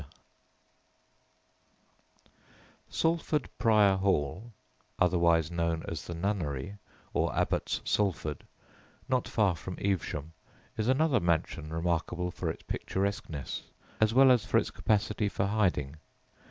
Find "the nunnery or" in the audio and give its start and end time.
6.07-7.31